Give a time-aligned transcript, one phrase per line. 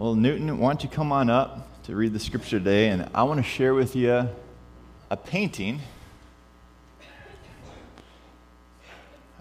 [0.00, 2.88] Well, Newton, why don't you come on up to read the scripture today?
[2.88, 4.26] And I want to share with you
[5.10, 5.78] a painting.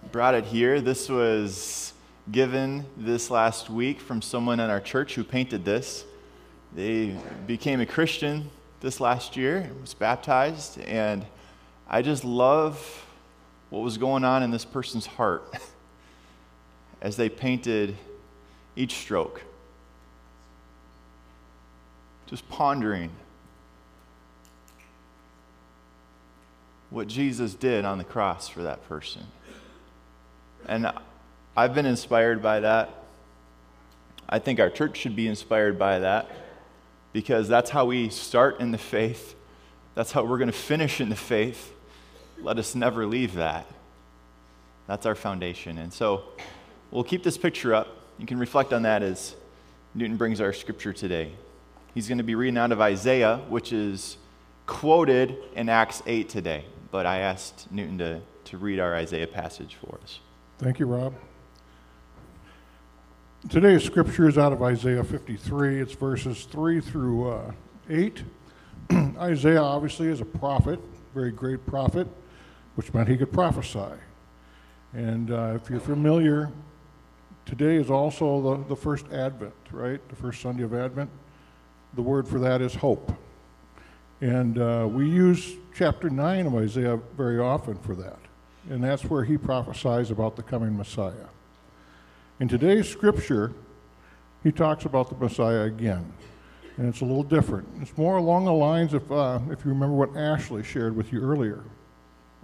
[0.03, 0.81] I brought it here.
[0.81, 1.93] This was
[2.29, 6.03] given this last week from someone in our church who painted this.
[6.75, 7.15] They
[7.47, 8.49] became a Christian
[8.81, 11.25] this last year, was baptized, and
[11.87, 13.05] I just love
[13.69, 15.53] what was going on in this person's heart
[17.01, 17.95] as they painted
[18.75, 19.41] each stroke
[22.29, 23.09] just pondering
[26.89, 29.23] what Jesus did on the cross for that person.
[30.67, 30.91] And
[31.55, 32.89] I've been inspired by that.
[34.27, 36.29] I think our church should be inspired by that
[37.13, 39.35] because that's how we start in the faith.
[39.95, 41.73] That's how we're going to finish in the faith.
[42.41, 43.65] Let us never leave that.
[44.87, 45.77] That's our foundation.
[45.79, 46.23] And so
[46.91, 47.87] we'll keep this picture up.
[48.17, 49.35] You can reflect on that as
[49.95, 51.31] Newton brings our scripture today.
[51.93, 54.17] He's going to be reading out of Isaiah, which is
[54.67, 56.65] quoted in Acts 8 today.
[56.91, 60.19] But I asked Newton to, to read our Isaiah passage for us.
[60.59, 61.15] Thank you, Rob.
[63.49, 65.81] Today's scripture is out of Isaiah 53.
[65.81, 67.51] It's verses 3 through uh,
[67.89, 68.23] 8.
[69.17, 70.79] Isaiah obviously is a prophet,
[71.13, 72.07] very great prophet,
[72.75, 73.95] which meant he could prophesy.
[74.93, 76.51] And uh, if you're familiar,
[77.45, 80.07] today is also the, the first Advent, right?
[80.09, 81.09] The first Sunday of Advent
[81.93, 83.11] the word for that is hope.
[84.21, 88.19] And uh, we use chapter 9 of Isaiah very often for that.
[88.69, 91.27] And that's where he prophesies about the coming Messiah.
[92.39, 93.53] In today's scripture,
[94.43, 96.13] he talks about the Messiah again.
[96.77, 97.67] And it's a little different.
[97.81, 101.21] It's more along the lines of, uh, if you remember what Ashley shared with you
[101.21, 101.63] earlier.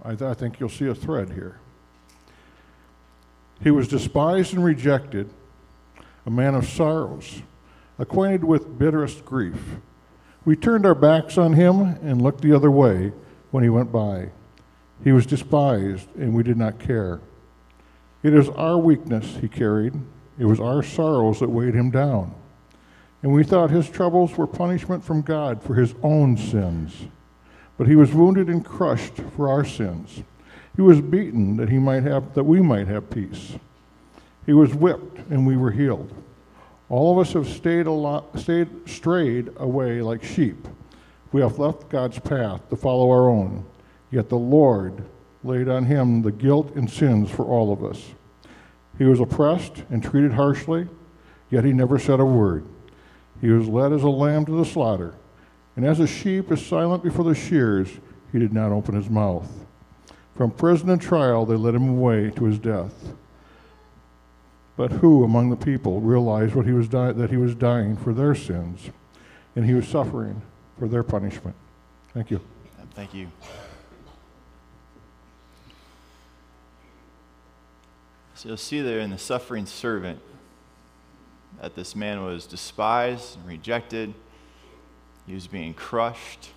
[0.04, 1.58] I, th- I think you'll see a thread here.
[3.62, 5.30] He was despised and rejected,
[6.26, 7.40] a man of sorrows
[7.98, 9.76] acquainted with bitterest grief.
[10.44, 13.12] We turned our backs on him and looked the other way
[13.50, 14.30] when he went by.
[15.02, 17.20] He was despised, and we did not care.
[18.22, 19.94] It is our weakness he carried,
[20.38, 22.34] it was our sorrows that weighed him down.
[23.22, 27.06] And we thought his troubles were punishment from God for his own sins.
[27.78, 30.22] But he was wounded and crushed for our sins.
[30.76, 33.56] He was beaten that he might have that we might have peace.
[34.44, 36.12] He was whipped and we were healed.
[36.88, 37.86] All of us have stayed,
[38.36, 40.68] stayed strayed away like sheep.
[41.32, 43.64] We have left God's path to follow our own.
[44.10, 45.04] Yet the Lord
[45.42, 48.14] laid on him the guilt and sins for all of us.
[48.98, 50.88] He was oppressed and treated harshly,
[51.50, 52.64] yet he never said a word.
[53.40, 55.14] He was led as a lamb to the slaughter,
[55.74, 57.88] and as a sheep is silent before the shears,
[58.32, 59.66] he did not open his mouth.
[60.34, 63.14] From prison and trial they led him away to his death.
[64.76, 68.34] But who among the people realized what he was that he was dying for their
[68.34, 68.90] sins
[69.54, 70.42] and he was suffering
[70.78, 71.56] for their punishment?
[72.12, 72.40] Thank you.
[72.94, 73.30] Thank you.
[78.34, 80.20] So you'll see there in the suffering servant
[81.60, 84.12] that this man was despised and rejected.
[85.26, 86.50] He was being crushed.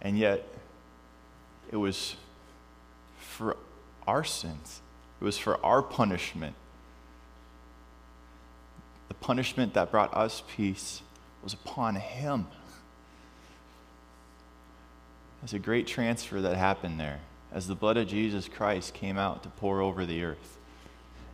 [0.00, 0.46] And yet,
[1.70, 2.16] it was
[3.18, 3.56] for
[4.06, 4.80] our sins.
[5.24, 6.54] It was for our punishment.
[9.08, 11.00] The punishment that brought us peace
[11.42, 12.46] was upon him.
[15.40, 17.20] There's a great transfer that happened there
[17.50, 20.58] as the blood of Jesus Christ came out to pour over the earth.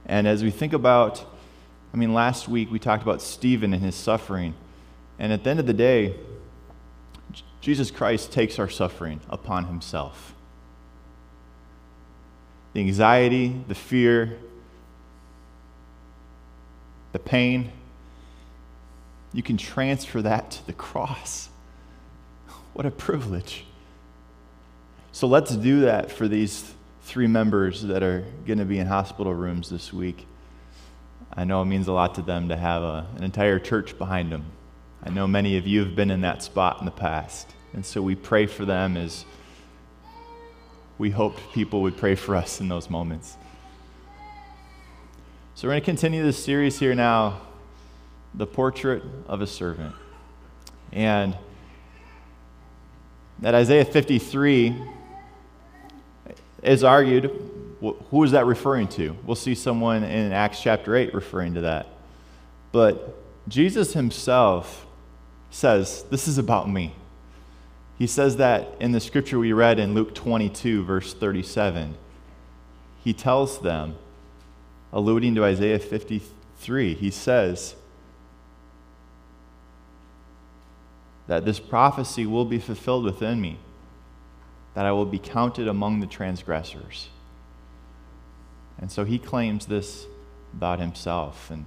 [0.06, 1.24] And as we think about,
[1.92, 4.54] I mean, last week we talked about Stephen and his suffering.
[5.18, 6.14] And at the end of the day,
[7.60, 10.36] Jesus Christ takes our suffering upon himself
[12.72, 14.38] the anxiety, the fear,
[17.12, 17.72] the pain,
[19.32, 21.48] you can transfer that to the cross.
[22.72, 23.64] What a privilege.
[25.10, 26.72] So let's do that for these
[27.02, 30.24] three members that are going to be in hospital rooms this week.
[31.34, 34.30] I know it means a lot to them to have a, an entire church behind
[34.30, 34.44] them.
[35.02, 37.52] I know many of you have been in that spot in the past.
[37.72, 39.24] And so we pray for them as
[41.00, 43.38] we hoped people would pray for us in those moments.
[45.54, 47.40] So we're going to continue this series here now
[48.34, 49.94] the portrait of a servant.
[50.92, 51.38] And
[53.38, 54.76] that Isaiah 53
[56.62, 57.30] is argued
[58.10, 59.16] who is that referring to?
[59.24, 61.86] We'll see someone in Acts chapter 8 referring to that.
[62.72, 63.16] But
[63.48, 64.86] Jesus himself
[65.48, 66.94] says, This is about me.
[68.00, 71.98] He says that in the scripture we read in Luke 22, verse 37.
[73.04, 73.96] He tells them,
[74.90, 77.74] alluding to Isaiah 53, he says
[81.26, 83.58] that this prophecy will be fulfilled within me,
[84.72, 87.10] that I will be counted among the transgressors.
[88.78, 90.06] And so he claims this
[90.54, 91.50] about himself.
[91.50, 91.66] And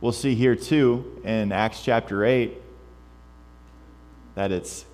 [0.00, 2.56] we'll see here too in Acts chapter 8
[4.36, 4.84] that it's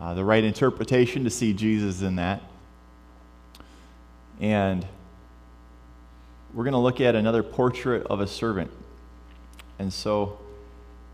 [0.00, 2.40] uh, the right interpretation to see Jesus in that.
[4.40, 4.86] And
[6.54, 8.70] we're going to look at another portrait of a servant.
[9.78, 10.38] And so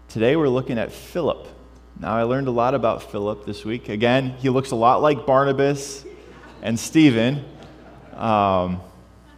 [0.08, 1.48] today we're looking at Philip.
[1.98, 3.88] Now, I learned a lot about Philip this week.
[3.88, 6.04] Again, he looks a lot like Barnabas
[6.62, 7.44] and Stephen.
[8.14, 8.80] Um,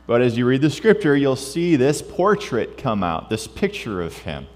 [0.07, 4.17] but as you read the scripture, you'll see this portrait come out, this picture of
[4.19, 4.47] him.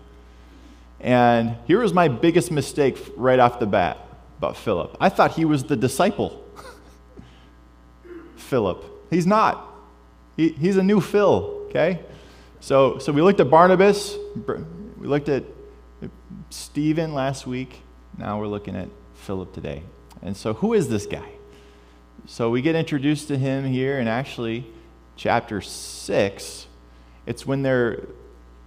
[1.01, 3.99] And here was my biggest mistake right off the bat
[4.43, 4.97] about Philip.
[4.99, 6.45] I thought he was the disciple.
[8.37, 8.85] Philip.
[9.09, 9.73] He's not.
[10.37, 12.01] He, he's a new Phil, okay?
[12.59, 14.17] So, so we looked at Barnabas,
[14.99, 15.45] we looked at
[16.51, 17.83] Stephen last week.
[18.19, 19.85] Now we're looking at Philip today.
[20.23, 21.31] And so, who is this guy?
[22.27, 24.67] So, we get introduced to him here, and actually,
[25.15, 26.67] chapter 6,
[27.27, 28.09] it's when they're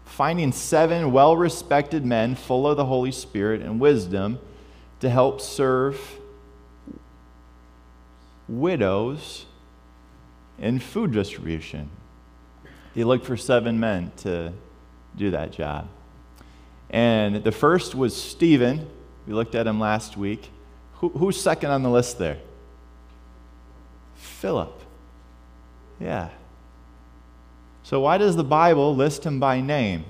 [0.06, 4.40] finding seven well respected men full of the Holy Spirit and wisdom
[5.06, 6.20] to help serve
[8.48, 9.46] widows
[10.58, 11.92] in food distribution.
[12.96, 14.52] He looked for seven men to
[15.16, 15.90] do that job.
[16.90, 18.90] And the first was Stephen.
[19.28, 20.50] We looked at him last week.
[20.96, 22.40] Who, who's second on the list there?
[24.16, 24.82] Philip.
[26.00, 26.30] Yeah.
[27.84, 30.04] So, why does the Bible list him by name?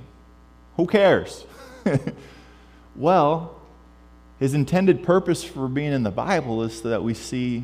[0.77, 1.45] Who cares?
[2.95, 3.59] well,
[4.39, 7.63] his intended purpose for being in the Bible is so that we see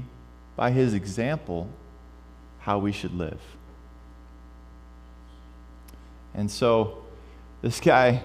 [0.56, 1.70] by his example
[2.60, 3.40] how we should live.
[6.34, 7.04] And so,
[7.62, 8.24] this guy,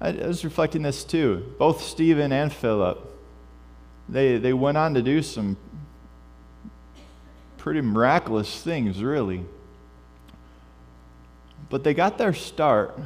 [0.00, 1.54] I was reflecting this too.
[1.58, 3.08] Both Stephen and Philip,
[4.08, 5.56] they, they went on to do some
[7.56, 9.46] pretty miraculous things, really.
[11.70, 12.98] But they got their start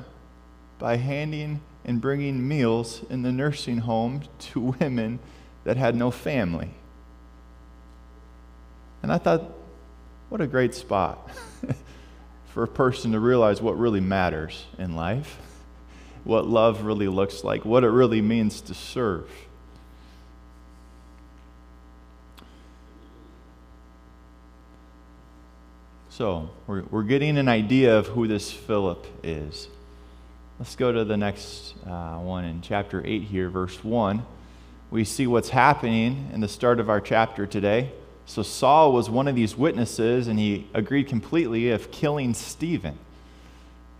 [0.78, 5.20] by handing and bringing meals in the nursing home to women
[5.64, 6.70] that had no family.
[9.02, 9.44] And I thought,
[10.28, 11.30] what a great spot
[12.48, 15.38] for a person to realize what really matters in life,
[16.24, 19.30] what love really looks like, what it really means to serve.
[26.08, 29.68] So, we're, we're getting an idea of who this Philip is.
[30.58, 34.24] Let's go to the next uh, one in chapter 8 here, verse 1.
[34.90, 37.92] We see what's happening in the start of our chapter today.
[38.24, 42.98] So Saul was one of these witnesses, and he agreed completely of killing Stephen.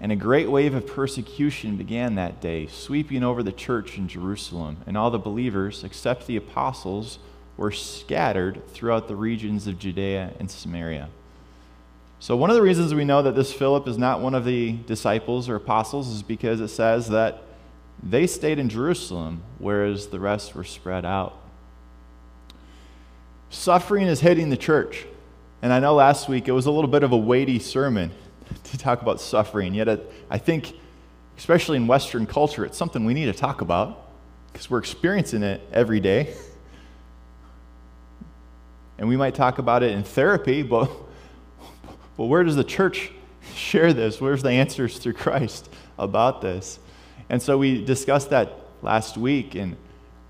[0.01, 4.79] And a great wave of persecution began that day, sweeping over the church in Jerusalem.
[4.87, 7.19] And all the believers, except the apostles,
[7.59, 11.11] were scattered throughout the regions of Judea and Samaria.
[12.19, 14.73] So, one of the reasons we know that this Philip is not one of the
[14.73, 17.43] disciples or apostles is because it says that
[18.03, 21.39] they stayed in Jerusalem, whereas the rest were spread out.
[23.51, 25.07] Suffering is hitting the church.
[25.63, 28.11] And I know last week it was a little bit of a weighty sermon
[28.65, 30.75] to talk about suffering, yet it, I think,
[31.39, 34.09] especially in Western culture, it's something we need to talk about
[34.53, 36.35] because we're experiencing it every day.
[38.99, 40.91] And we might talk about it in therapy, but
[42.17, 43.11] well, where does the church
[43.55, 44.21] share this?
[44.21, 45.69] Where's the answers through Christ
[45.99, 46.79] about this?
[47.29, 49.77] And so we discussed that last week, and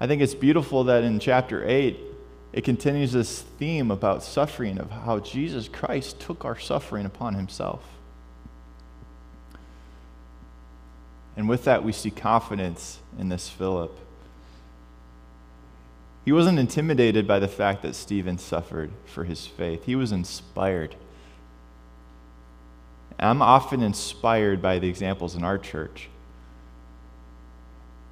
[0.01, 1.99] I think it's beautiful that in chapter 8,
[2.53, 7.85] it continues this theme about suffering, of how Jesus Christ took our suffering upon himself.
[11.37, 13.99] And with that, we see confidence in this Philip.
[16.25, 20.97] He wasn't intimidated by the fact that Stephen suffered for his faith, he was inspired.
[23.19, 26.09] I'm often inspired by the examples in our church.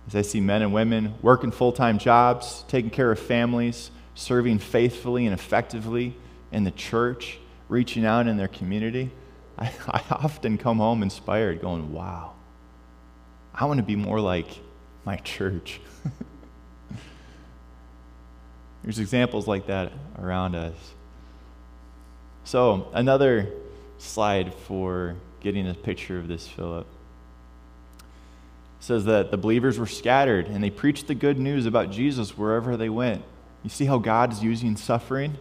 [0.07, 4.59] As I see men and women working full time jobs, taking care of families, serving
[4.59, 6.17] faithfully and effectively
[6.53, 9.11] in the church, reaching out in their community,
[9.59, 12.35] I, I often come home inspired, going, wow,
[13.55, 14.49] I want to be more like
[15.05, 15.81] my church.
[18.83, 20.75] There's examples like that around us.
[22.45, 23.51] So, another
[23.99, 26.87] slide for getting a picture of this Philip.
[27.99, 32.37] It says that the believers were scattered and they preached the good news about Jesus
[32.37, 33.23] wherever they went.
[33.63, 35.39] You see how God is using suffering?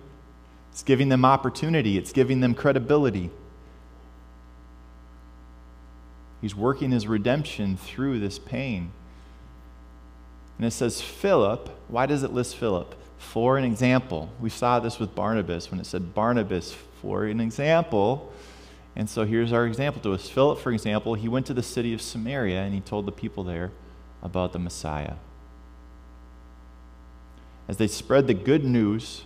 [0.71, 3.29] It's giving them opportunity, it's giving them credibility.
[6.41, 8.91] He's working his redemption through this pain.
[10.57, 11.69] And it says Philip.
[11.87, 12.95] Why does it list Philip?
[13.17, 14.29] For an example.
[14.41, 18.31] We saw this with Barnabas when it said Barnabas for an example.
[18.95, 20.29] And so here's our example to us.
[20.29, 23.43] Philip, for example, he went to the city of Samaria and he told the people
[23.43, 23.71] there
[24.23, 25.15] about the Messiah.
[27.67, 29.23] As they spread the good news,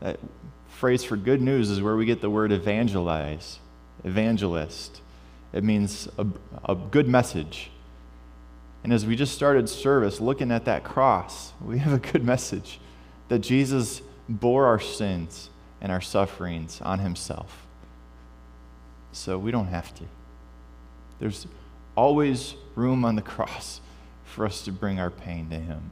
[0.00, 0.18] that
[0.68, 3.60] phrase for good news is where we get the word evangelize,
[4.02, 5.00] evangelist.
[5.52, 6.26] It means a,
[6.68, 7.70] a good message.
[8.82, 12.80] And as we just started service looking at that cross, we have a good message
[13.28, 15.50] that Jesus bore our sins
[15.84, 17.66] and our sufferings on himself.
[19.12, 20.04] So we don't have to.
[21.20, 21.46] There's
[21.94, 23.82] always room on the cross
[24.24, 25.90] for us to bring our pain to him.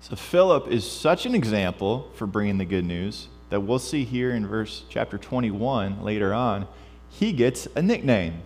[0.00, 4.30] So Philip is such an example for bringing the good news that we'll see here
[4.30, 6.66] in verse chapter 21 later on,
[7.10, 8.40] he gets a nickname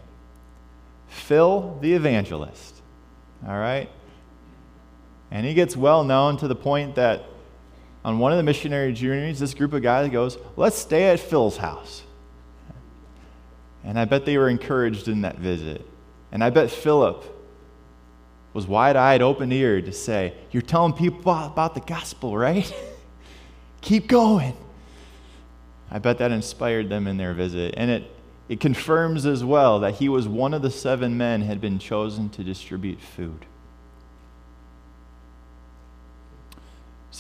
[1.06, 2.82] Phil the Evangelist.
[3.46, 3.88] All right?
[5.30, 7.26] And he gets well known to the point that
[8.04, 11.57] on one of the missionary journeys, this group of guys goes, Let's stay at Phil's
[11.57, 12.02] house.
[13.85, 15.87] And I bet they were encouraged in that visit.
[16.33, 17.25] And I bet Philip
[18.52, 22.73] was wide eyed, open eared to say, You're telling people about the gospel, right?
[23.80, 24.57] Keep going.
[25.90, 27.75] I bet that inspired them in their visit.
[27.76, 28.11] And it,
[28.49, 32.28] it confirms as well that he was one of the seven men had been chosen
[32.30, 33.47] to distribute food.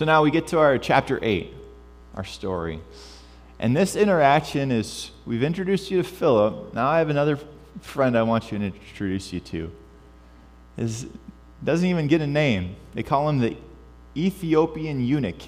[0.00, 1.52] So now we get to our chapter 8,
[2.14, 2.80] our story.
[3.58, 6.72] And this interaction is we've introduced you to Philip.
[6.72, 7.38] Now I have another
[7.82, 9.70] friend I want you to introduce you to.
[10.78, 11.06] Is
[11.62, 12.76] doesn't even get a name.
[12.94, 13.58] They call him the
[14.16, 15.42] Ethiopian eunuch.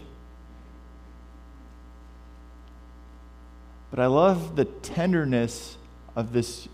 [3.90, 5.78] But I love the tenderness
[6.14, 6.68] of this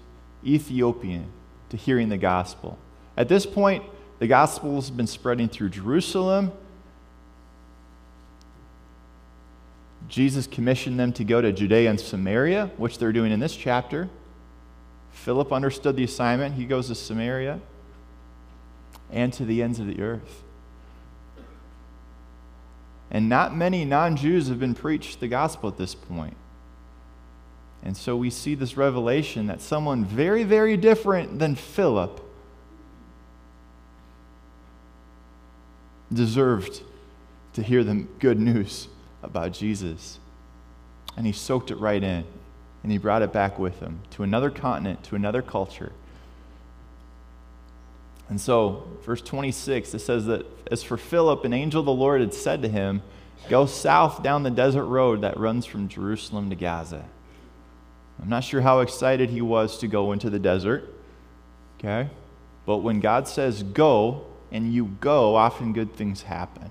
[0.45, 1.31] Ethiopian
[1.69, 2.77] to hearing the gospel.
[3.17, 3.85] At this point,
[4.19, 6.51] the gospel has been spreading through Jerusalem.
[10.09, 14.09] Jesus commissioned them to go to Judea and Samaria, which they're doing in this chapter.
[15.13, 16.55] Philip understood the assignment.
[16.55, 17.61] He goes to Samaria
[19.11, 20.43] and to the ends of the earth.
[23.11, 26.37] And not many non Jews have been preached the gospel at this point.
[27.83, 32.21] And so we see this revelation that someone very, very different than Philip
[36.13, 36.83] deserved
[37.53, 38.89] to hear the good news
[39.23, 40.19] about Jesus.
[41.17, 42.25] And he soaked it right in,
[42.83, 45.93] and he brought it back with him to another continent, to another culture.
[48.29, 52.21] And so, verse 26, it says that as for Philip, an angel of the Lord
[52.21, 53.03] had said to him,
[53.49, 57.05] Go south down the desert road that runs from Jerusalem to Gaza.
[58.21, 60.93] I'm not sure how excited he was to go into the desert,
[61.79, 62.11] okay?
[62.67, 66.71] But when God says go and you go, often good things happen.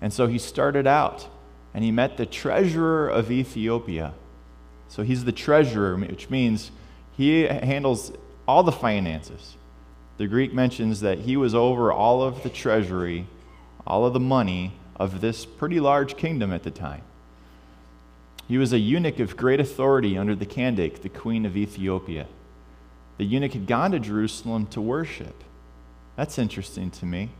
[0.00, 1.26] And so he started out
[1.74, 4.14] and he met the treasurer of Ethiopia.
[4.88, 6.70] So he's the treasurer, which means
[7.16, 8.12] he handles
[8.46, 9.56] all the finances.
[10.16, 13.26] The Greek mentions that he was over all of the treasury,
[13.86, 17.02] all of the money of this pretty large kingdom at the time.
[18.48, 22.26] He was a eunuch of great authority under the Candace, the queen of Ethiopia.
[23.18, 25.44] The eunuch had gone to Jerusalem to worship.
[26.16, 27.30] That's interesting to me.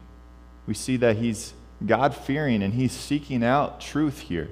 [0.66, 1.54] We see that he's
[1.85, 4.50] God fearing and he's seeking out truth here.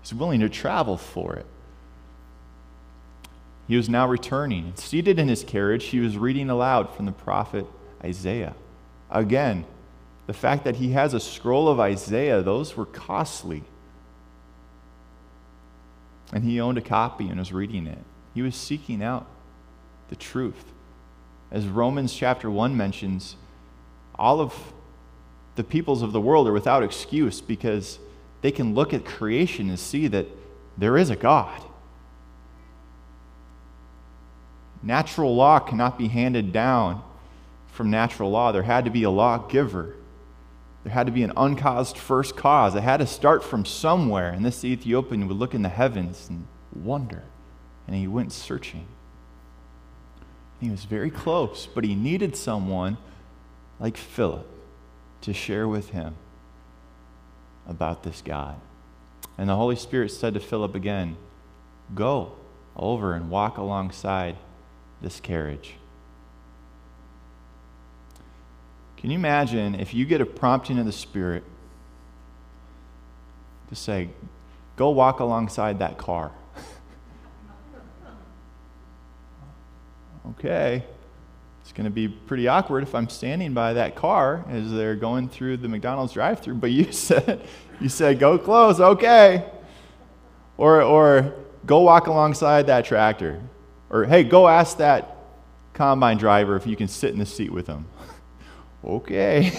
[0.00, 1.46] He's willing to travel for it.
[3.68, 4.72] He was now returning.
[4.76, 7.66] Seated in his carriage, he was reading aloud from the prophet
[8.02, 8.54] Isaiah.
[9.10, 9.64] Again,
[10.26, 13.64] the fact that he has a scroll of Isaiah, those were costly
[16.32, 17.98] and he owned a copy and was reading it.
[18.34, 19.26] He was seeking out
[20.08, 20.72] the truth.
[21.50, 23.36] As Romans chapter 1 mentions,
[24.14, 24.72] all of
[25.54, 27.98] the peoples of the world are without excuse because
[28.40, 30.26] they can look at creation and see that
[30.78, 31.62] there is a God.
[34.82, 37.02] Natural law cannot be handed down
[37.68, 38.50] from natural law.
[38.50, 39.94] There had to be a lawgiver.
[40.82, 42.74] There had to be an uncaused first cause.
[42.74, 44.30] It had to start from somewhere.
[44.30, 47.22] And this Ethiopian would look in the heavens and wonder.
[47.86, 48.86] And he went searching.
[50.60, 52.96] He was very close, but he needed someone
[53.78, 54.51] like Philip
[55.22, 56.14] to share with him
[57.66, 58.60] about this God.
[59.38, 61.16] And the Holy Spirit said to Philip again,
[61.94, 62.32] Go
[62.76, 64.36] over and walk alongside
[65.00, 65.74] this carriage.
[68.96, 71.42] Can you imagine if you get a prompting of the Spirit
[73.68, 74.10] to say,
[74.76, 76.30] go walk alongside that car?
[80.30, 80.84] okay,
[81.72, 85.30] it's going to be pretty awkward if I'm standing by that car as they're going
[85.30, 86.56] through the McDonald's drive-through.
[86.56, 87.40] But you said,
[87.80, 89.50] you said, go close, okay.
[90.58, 91.32] Or, or
[91.64, 93.40] go walk alongside that tractor.
[93.88, 95.16] Or hey, go ask that
[95.72, 97.86] combine driver if you can sit in the seat with him.
[98.84, 99.50] okay,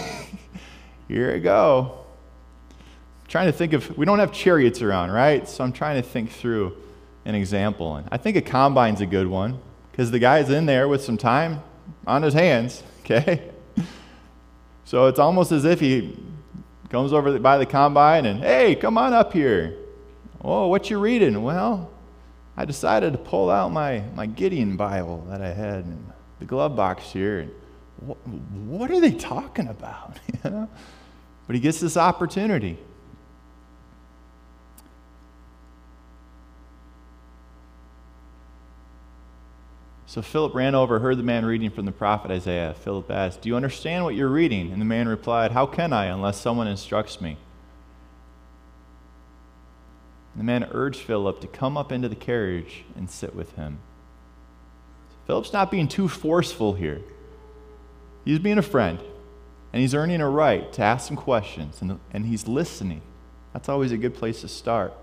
[1.07, 1.97] here I go.
[2.69, 5.49] I'm trying to think of, we don't have chariots around, right?
[5.49, 6.77] So I'm trying to think through
[7.25, 7.95] an example.
[7.95, 9.59] And I think a combine's a good one
[9.91, 11.63] because the guy's in there with some time
[12.05, 13.49] on his hands, okay?
[14.85, 16.17] So it's almost as if he
[16.89, 19.77] comes over by the combine and, hey, come on up here.
[20.43, 21.41] Oh, what you reading?
[21.41, 21.89] Well,
[22.55, 26.05] I decided to pull out my, my Gideon Bible that I had in
[26.39, 27.39] the glove box here.
[27.39, 27.51] And
[27.97, 30.19] what, what are they talking about?
[30.43, 30.69] you know?
[31.47, 32.77] But he gets this opportunity.
[40.13, 42.75] So Philip ran over, heard the man reading from the prophet Isaiah.
[42.83, 44.71] Philip asked, Do you understand what you're reading?
[44.71, 47.35] And the man replied, How can I unless someone instructs me?
[50.35, 53.79] The man urged Philip to come up into the carriage and sit with him.
[55.25, 57.01] Philip's not being too forceful here.
[58.23, 58.99] He's being a friend,
[59.73, 63.01] and he's earning a right to ask some questions, and, and he's listening.
[63.51, 64.93] That's always a good place to start.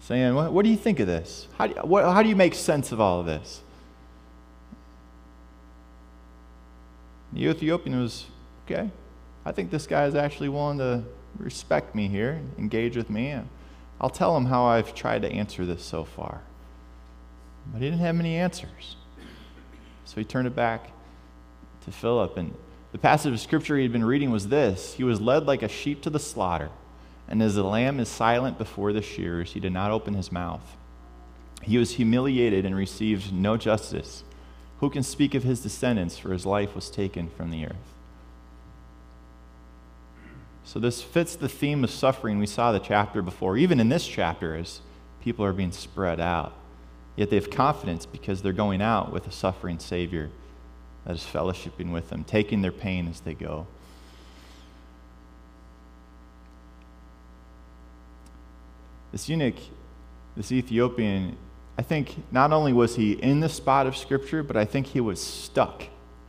[0.00, 1.46] Saying, What, what do you think of this?
[1.58, 3.60] How do, what, how do you make sense of all of this?
[7.32, 8.26] The Ethiopian was,
[8.66, 8.90] okay,
[9.44, 11.04] I think this guy is actually willing to
[11.38, 13.28] respect me here, engage with me.
[13.28, 13.48] and
[14.00, 16.40] I'll tell him how I've tried to answer this so far.
[17.66, 18.96] But he didn't have many answers.
[20.04, 20.90] So he turned it back
[21.84, 22.36] to Philip.
[22.36, 22.54] And
[22.92, 25.68] the passage of scripture he had been reading was this He was led like a
[25.68, 26.70] sheep to the slaughter,
[27.28, 30.76] and as a lamb is silent before the shearers, he did not open his mouth.
[31.62, 34.24] He was humiliated and received no justice.
[34.80, 37.74] Who can speak of his descendants, for his life was taken from the earth?
[40.64, 44.06] So, this fits the theme of suffering we saw the chapter before, even in this
[44.06, 44.80] chapter, as
[45.22, 46.54] people are being spread out.
[47.16, 50.30] Yet they have confidence because they're going out with a suffering Savior
[51.04, 53.66] that is fellowshipping with them, taking their pain as they go.
[59.12, 59.56] This eunuch,
[60.36, 61.36] this Ethiopian,
[61.80, 65.00] I think not only was he in the spot of Scripture, but I think he
[65.00, 65.84] was stuck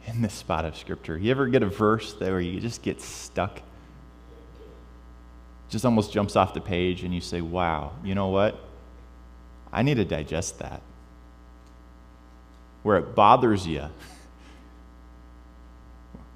[0.06, 1.18] in the spot of Scripture.
[1.18, 3.62] You ever get a verse there where you just get stuck?
[5.68, 8.58] just almost jumps off the page and you say, wow, you know what?
[9.74, 10.82] I need to digest that.
[12.84, 13.90] Where it bothers you,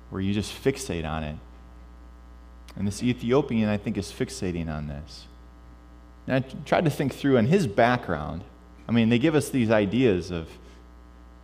[0.10, 1.38] where you just fixate on it.
[2.76, 5.26] And this Ethiopian, I think, is fixating on this.
[6.28, 8.44] And I tried to think through in his background.
[8.88, 10.48] I mean, they give us these ideas of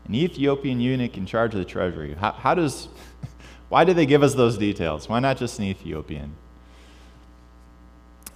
[0.06, 2.14] an Ethiopian eunuch in charge of the treasury.
[2.14, 2.88] How, how does,
[3.70, 5.10] why do they give us those details?
[5.10, 6.36] Why not just an Ethiopian?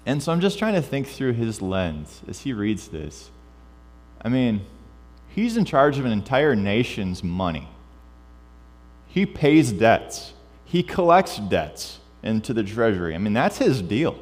[0.06, 3.32] And so I'm just trying to think through his lens as he reads this.
[4.22, 4.62] I mean,
[5.30, 7.68] he's in charge of an entire nation's money.
[9.08, 10.34] He pays debts,
[10.66, 13.16] he collects debts into the treasury.
[13.16, 14.20] I mean, that's his deal.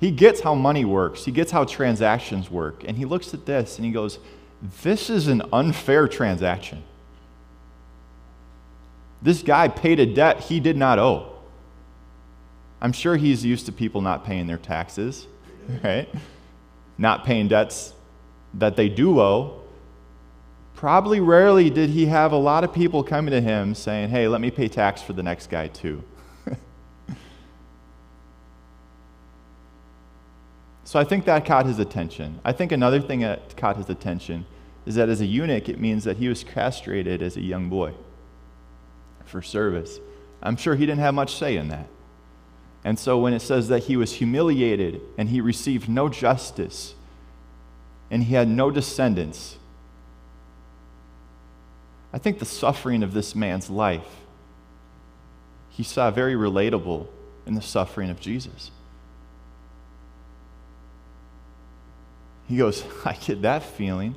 [0.00, 2.84] He gets how money works, he gets how transactions work.
[2.88, 4.18] And he looks at this and he goes,
[4.82, 6.82] This is an unfair transaction.
[9.22, 11.36] This guy paid a debt he did not owe.
[12.80, 15.26] I'm sure he's used to people not paying their taxes,
[15.84, 16.08] right?
[16.96, 17.92] Not paying debts
[18.54, 19.60] that they do owe.
[20.74, 24.40] Probably rarely did he have a lot of people coming to him saying, hey, let
[24.40, 26.02] me pay tax for the next guy too.
[30.90, 32.40] So I think that caught his attention.
[32.44, 34.44] I think another thing that caught his attention
[34.84, 37.94] is that as a eunuch, it means that he was castrated as a young boy
[39.24, 40.00] for service.
[40.42, 41.86] I'm sure he didn't have much say in that.
[42.82, 46.96] And so when it says that he was humiliated and he received no justice
[48.10, 49.58] and he had no descendants,
[52.12, 54.10] I think the suffering of this man's life,
[55.68, 57.06] he saw very relatable
[57.46, 58.72] in the suffering of Jesus.
[62.50, 64.16] He goes, I get that feeling.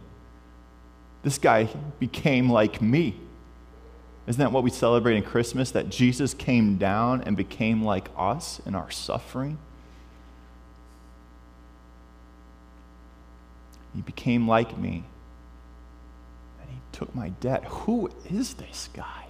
[1.21, 1.69] This guy
[1.99, 3.15] became like me.
[4.25, 5.71] Isn't that what we celebrate in Christmas?
[5.71, 9.59] That Jesus came down and became like us in our suffering?
[13.95, 15.03] He became like me.
[16.59, 17.63] And he took my debt.
[17.65, 19.27] Who is this guy?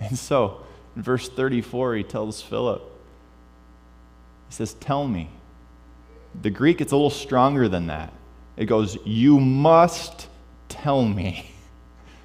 [0.00, 0.64] And so,
[0.94, 2.82] in verse 34, he tells Philip,
[4.48, 5.30] he says, Tell me.
[6.40, 8.12] The Greek, it's a little stronger than that.
[8.56, 10.28] It goes, You must
[10.68, 11.50] tell me.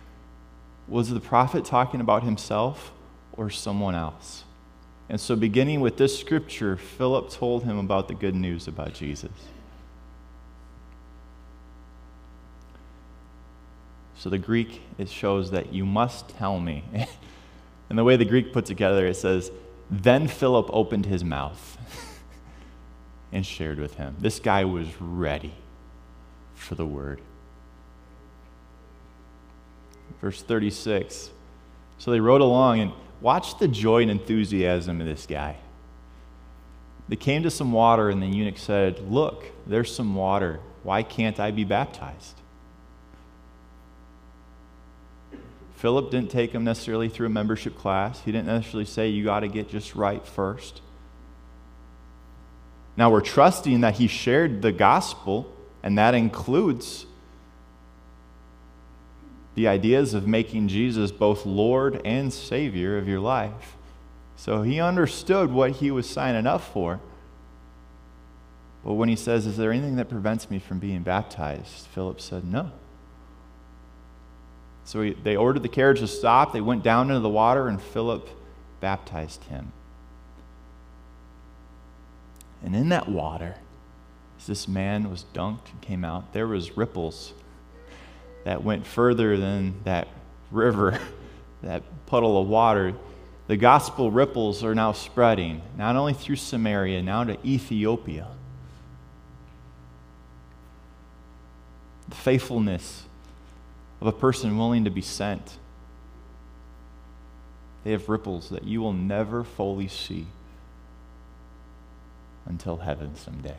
[0.87, 2.91] Was the prophet talking about himself
[3.33, 4.43] or someone else?
[5.09, 9.31] And so, beginning with this scripture, Philip told him about the good news about Jesus.
[14.15, 16.83] So, the Greek, it shows that you must tell me.
[17.89, 19.51] and the way the Greek puts together, it says,
[19.89, 21.77] Then Philip opened his mouth
[23.31, 24.15] and shared with him.
[24.19, 25.53] This guy was ready
[26.55, 27.21] for the word.
[30.21, 31.29] Verse 36.
[31.99, 35.57] So they rode along and watched the joy and enthusiasm of this guy.
[37.09, 40.59] They came to some water, and the eunuch said, Look, there's some water.
[40.83, 42.35] Why can't I be baptized?
[45.75, 48.21] Philip didn't take him necessarily through a membership class.
[48.21, 50.81] He didn't necessarily say, You got to get just right first.
[52.97, 57.05] Now we're trusting that he shared the gospel, and that includes
[59.53, 63.77] the ideas of making Jesus both Lord and Savior of your life.
[64.35, 66.99] So he understood what he was signing up for.
[68.83, 71.87] But when he says, Is there anything that prevents me from being baptized?
[71.87, 72.71] Philip said, No.
[74.85, 76.53] So he, they ordered the carriage to stop.
[76.53, 78.29] They went down into the water, and Philip
[78.79, 79.73] baptized him.
[82.63, 83.55] And in that water,
[84.39, 87.33] as this man was dunked and came out, there was ripples
[88.43, 90.07] that went further than that
[90.51, 90.99] river,
[91.61, 92.93] that puddle of water.
[93.47, 98.27] The gospel ripples are now spreading, not only through Samaria, now to Ethiopia.
[102.09, 103.03] The faithfulness
[103.99, 105.57] of a person willing to be sent.
[107.83, 110.27] They have ripples that you will never fully see
[112.47, 113.57] until heaven someday.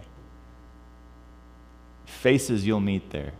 [2.06, 3.32] Faces you'll meet there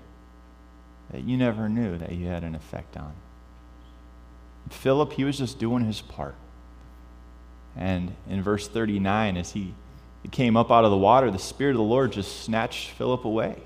[1.11, 3.15] that you never knew that you had an effect on.
[4.71, 6.35] Philip, he was just doing his part.
[7.77, 9.75] And in verse 39, as he,
[10.31, 13.63] came up out of the water, the Spirit of the Lord just snatched Philip away.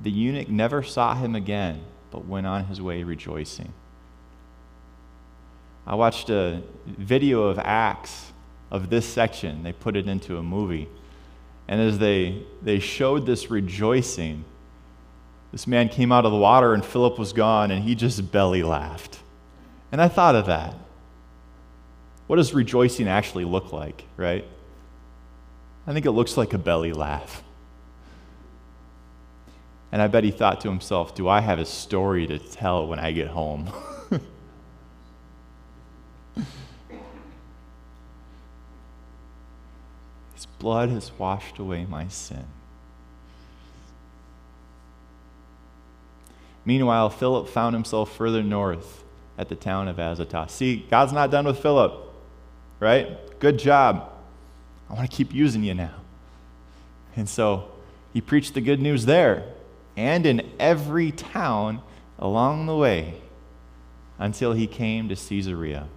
[0.00, 3.74] The eunuch never saw him again, but went on his way rejoicing.
[5.86, 8.32] I watched a video of Acts
[8.74, 9.62] of this section.
[9.62, 10.88] They put it into a movie.
[11.68, 14.44] And as they, they showed this rejoicing,
[15.52, 18.64] this man came out of the water and Philip was gone and he just belly
[18.64, 19.20] laughed.
[19.92, 20.74] And I thought of that.
[22.26, 24.44] What does rejoicing actually look like, right?
[25.86, 27.44] I think it looks like a belly laugh.
[29.92, 32.98] And I bet he thought to himself, Do I have a story to tell when
[32.98, 33.70] I get home?
[40.64, 42.46] blood has washed away my sin.
[46.64, 49.04] Meanwhile, Philip found himself further north
[49.36, 50.52] at the town of Azotus.
[50.52, 51.92] See, God's not done with Philip,
[52.80, 53.38] right?
[53.40, 54.10] Good job.
[54.88, 55.96] I want to keep using you now.
[57.14, 57.68] And so
[58.14, 59.44] he preached the good news there
[59.98, 61.82] and in every town
[62.18, 63.20] along the way
[64.18, 65.88] until he came to Caesarea.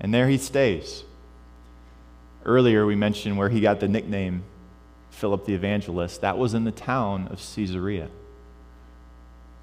[0.00, 1.04] And there he stays.
[2.44, 4.44] Earlier, we mentioned where he got the nickname
[5.10, 6.20] Philip the Evangelist.
[6.20, 8.08] That was in the town of Caesarea.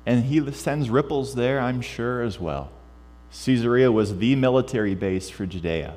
[0.05, 2.71] And he sends ripples there, I'm sure, as well.
[3.31, 5.93] Caesarea was the military base for Judea.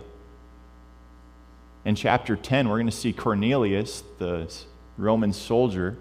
[1.85, 4.53] In chapter 10, we're going to see Cornelius, the
[4.97, 5.97] Roman soldier,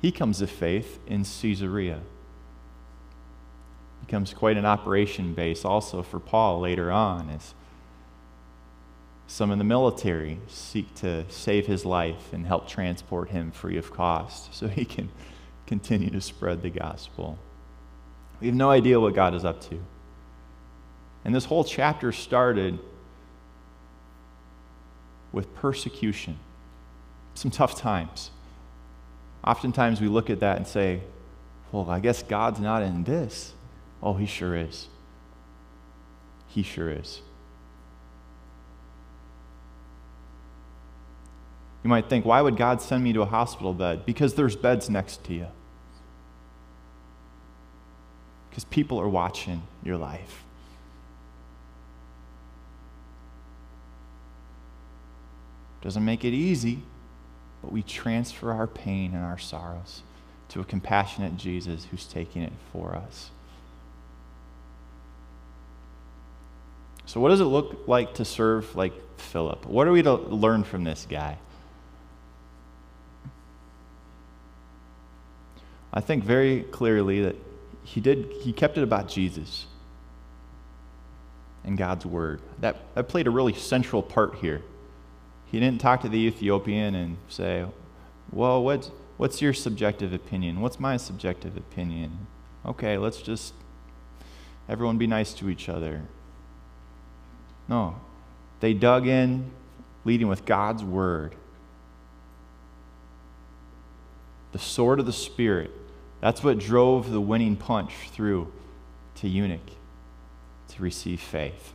[0.00, 2.00] he comes to faith in Caesarea.
[4.06, 7.54] Becomes quite an operation base also for Paul later on as
[9.28, 13.92] some in the military seek to save his life and help transport him free of
[13.92, 15.10] cost so he can
[15.66, 17.38] continue to spread the gospel.
[18.40, 19.78] We have no idea what God is up to.
[21.26, 22.78] And this whole chapter started
[25.30, 26.38] with persecution,
[27.34, 28.30] some tough times.
[29.44, 31.02] Oftentimes we look at that and say,
[31.70, 33.52] well, I guess God's not in this.
[34.02, 34.88] Oh, he sure is.
[36.46, 37.20] He sure is.
[41.84, 44.04] You might think, why would God send me to a hospital bed?
[44.04, 45.46] Because there's beds next to you.
[48.50, 50.44] Because people are watching your life.
[55.80, 56.82] Doesn't make it easy,
[57.62, 60.02] but we transfer our pain and our sorrows
[60.48, 63.30] to a compassionate Jesus who's taking it for us.
[67.06, 69.64] So, what does it look like to serve like Philip?
[69.66, 71.38] What are we to learn from this guy?
[75.92, 77.36] I think very clearly that
[77.82, 79.66] he did he kept it about Jesus
[81.64, 82.40] and God's word.
[82.60, 84.62] That, that played a really central part here.
[85.46, 87.64] He didn't talk to the Ethiopian and say,
[88.32, 90.60] Well, what's, what's your subjective opinion?
[90.60, 92.26] What's my subjective opinion?
[92.66, 93.54] Okay, let's just,
[94.68, 96.02] everyone be nice to each other.
[97.68, 98.00] No.
[98.60, 99.50] They dug in,
[100.04, 101.34] leading with God's word.
[104.58, 105.70] The sword of the Spirit.
[106.20, 108.52] That's what drove the winning punch through
[109.16, 109.70] to eunuch
[110.70, 111.74] to receive faith.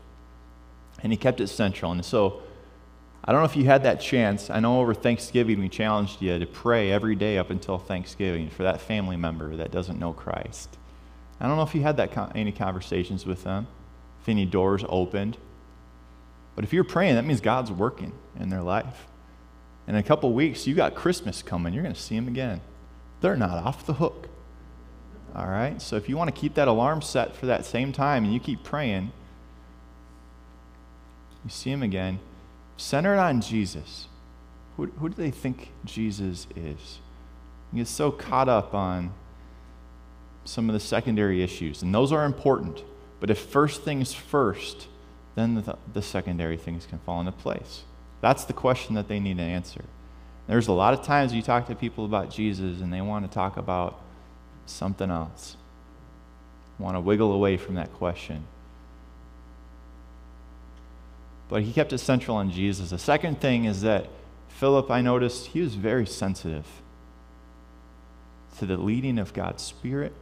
[1.02, 1.94] And he kept it central.
[1.94, 2.42] And so,
[3.24, 4.50] I don't know if you had that chance.
[4.50, 8.64] I know over Thanksgiving we challenged you to pray every day up until Thanksgiving for
[8.64, 10.78] that family member that doesn't know Christ.
[11.40, 13.68] I don't know if you had that any conversations with them,
[14.22, 15.38] if any doors opened.
[16.54, 19.08] But if you're praying, that means God's working in their life.
[19.88, 21.74] In a couple weeks, you got Christmas coming.
[21.74, 22.60] You're going to see them again.
[23.24, 24.28] They're not off the hook.
[25.34, 25.82] All right?
[25.82, 28.40] So if you want to keep that alarm set for that same time and you
[28.42, 29.14] keep praying,
[31.46, 32.20] you see him again,
[32.76, 34.08] center it on Jesus.
[34.76, 37.00] Who, who do they think Jesus is?
[37.72, 39.14] You get so caught up on
[40.44, 42.84] some of the secondary issues, and those are important.
[43.22, 44.90] But if first things first,
[45.36, 47.84] then the, the secondary things can fall into place.
[48.20, 49.86] That's the question that they need to answer.
[50.48, 53.34] There's a lot of times you talk to people about Jesus and they want to
[53.34, 54.02] talk about
[54.66, 55.56] something else.
[56.80, 58.46] Want to wiggle away from that question.
[61.50, 62.90] But he kept it central on Jesus.
[62.90, 64.10] The second thing is that
[64.50, 66.66] Philip, I noticed, he was very sensitive
[68.58, 70.14] to the leading of God's Spirit.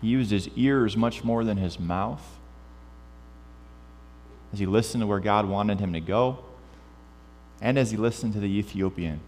[0.00, 2.22] He used his ears much more than his mouth
[4.52, 6.38] as he listened to where God wanted him to go,
[7.60, 9.20] and as he listened to the Ethiopian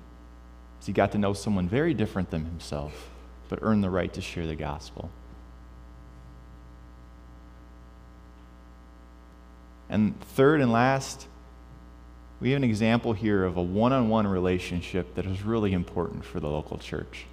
[0.83, 3.11] as he got to know someone very different than himself,
[3.49, 5.11] but earned the right to share the gospel.
[9.89, 11.29] And third and last,
[12.41, 16.25] we have an example here of a one on one relationship that is really important
[16.25, 17.27] for the local church.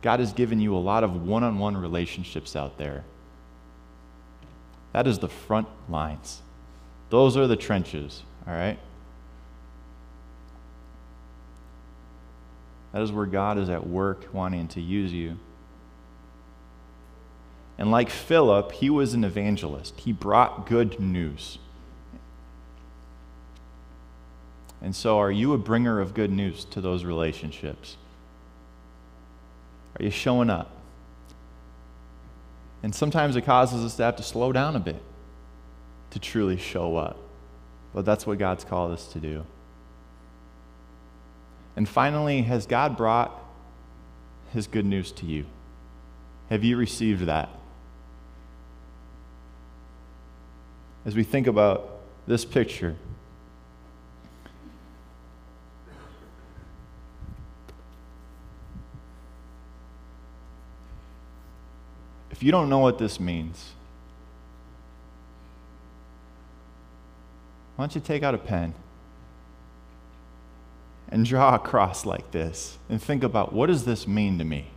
[0.00, 3.02] God has given you a lot of one on one relationships out there.
[4.92, 6.42] That is the front lines,
[7.10, 8.78] those are the trenches, all right?
[12.94, 15.36] That is where God is at work wanting to use you.
[17.76, 19.98] And like Philip, he was an evangelist.
[19.98, 21.58] He brought good news.
[24.80, 27.96] And so, are you a bringer of good news to those relationships?
[29.98, 30.70] Are you showing up?
[32.84, 35.02] And sometimes it causes us to have to slow down a bit
[36.10, 37.16] to truly show up.
[37.92, 39.44] But that's what God's called us to do.
[41.76, 43.36] And finally, has God brought
[44.52, 45.46] his good news to you?
[46.48, 47.48] Have you received that?
[51.04, 52.96] As we think about this picture,
[62.30, 63.72] if you don't know what this means,
[67.76, 68.74] why don't you take out a pen?
[71.08, 74.70] And draw a cross like this and think about what does this mean to me?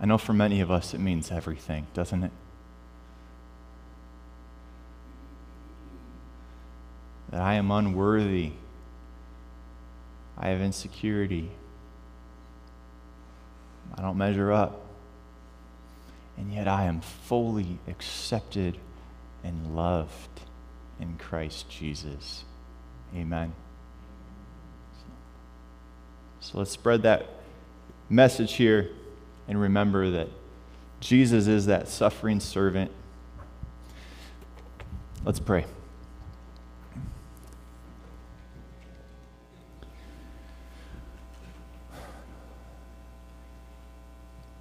[0.00, 2.30] I know for many of us it means everything, doesn't it?
[7.30, 8.52] That I am unworthy.
[10.38, 11.50] I have insecurity.
[13.96, 14.82] I don't measure up.
[16.36, 18.78] And yet I am fully accepted
[19.46, 20.40] and loved
[20.98, 22.44] in Christ Jesus.
[23.14, 23.52] Amen.
[26.40, 27.28] So let's spread that
[28.10, 28.90] message here
[29.46, 30.28] and remember that
[30.98, 32.90] Jesus is that suffering servant.
[35.24, 35.66] Let's pray.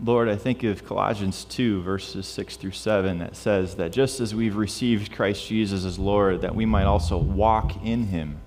[0.06, 4.36] Lord, I think of Colossians 2, verses 6 through 7, that says that just as
[4.36, 8.40] we've received Christ Jesus as Lord, that we might also walk in him,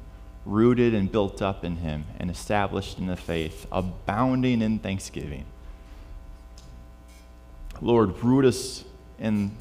[0.47, 5.47] rooted and built up in him, and established in the faith, abounding in thanksgiving.
[7.81, 8.85] Lord, root us
[9.19, 9.57] in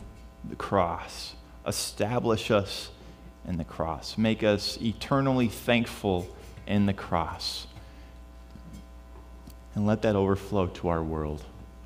[0.48, 1.34] the cross,
[1.66, 2.92] establish us
[3.48, 6.28] in the cross, make us eternally thankful
[6.68, 7.66] in the cross,
[9.74, 11.44] and let that overflow to our world.